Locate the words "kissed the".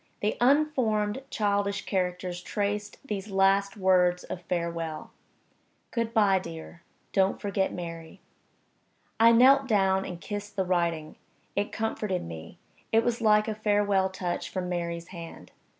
10.19-10.65